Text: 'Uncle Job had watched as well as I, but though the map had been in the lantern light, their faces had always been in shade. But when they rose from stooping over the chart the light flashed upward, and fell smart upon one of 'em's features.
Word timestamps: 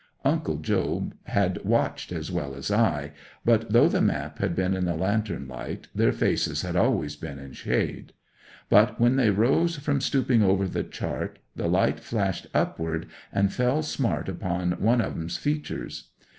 'Uncle 0.25 0.55
Job 0.57 1.13
had 1.25 1.63
watched 1.63 2.11
as 2.11 2.31
well 2.31 2.55
as 2.55 2.71
I, 2.71 3.11
but 3.45 3.71
though 3.71 3.87
the 3.87 4.01
map 4.01 4.39
had 4.39 4.55
been 4.55 4.73
in 4.75 4.85
the 4.85 4.95
lantern 4.95 5.47
light, 5.47 5.89
their 5.93 6.11
faces 6.11 6.63
had 6.63 6.75
always 6.75 7.15
been 7.15 7.37
in 7.37 7.53
shade. 7.53 8.11
But 8.67 8.99
when 8.99 9.15
they 9.15 9.29
rose 9.29 9.75
from 9.77 10.01
stooping 10.01 10.41
over 10.41 10.67
the 10.67 10.81
chart 10.83 11.37
the 11.55 11.67
light 11.67 11.99
flashed 11.99 12.47
upward, 12.51 13.09
and 13.31 13.53
fell 13.53 13.83
smart 13.83 14.27
upon 14.27 14.71
one 14.81 15.01
of 15.01 15.13
'em's 15.13 15.37
features. 15.37 16.09